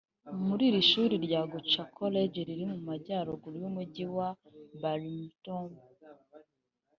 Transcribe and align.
mu 0.47 0.55
ishuri 0.81 1.15
rya 1.25 1.41
Goucher 1.51 1.87
College 1.97 2.39
riri 2.47 2.65
mu 2.71 2.79
Majyaruguru 2.87 3.55
y’Umujyi 3.63 4.05
wa 4.15 4.29
Baltimore 4.81 5.75